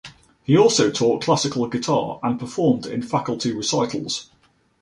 He 0.43 0.57
also 0.57 0.89
taught 0.89 1.21
classical 1.25 1.67
guitar 1.67 2.19
and 2.23 2.39
performed 2.39 2.87
in 2.87 3.03
faculty 3.03 3.51
recitals. 3.51 4.31